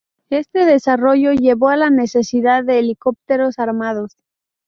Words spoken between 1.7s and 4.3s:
la necesidad de helicópteros armados.